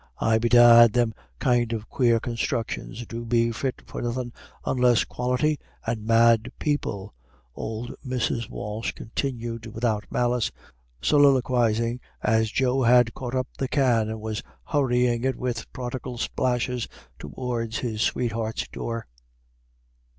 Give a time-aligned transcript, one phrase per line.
[0.17, 4.33] Ay, bedad, them kind of quare consthructions do be fit for nothin'
[4.65, 7.13] unless Quality and mad people,"
[7.53, 8.49] old Mrs.
[8.49, 10.51] Walsh continued, without malice,
[11.03, 16.87] soliloquising, as Joe had caught up the can, and was hurrying it with prodigal splashes
[17.19, 19.05] towards his sweetheart's door.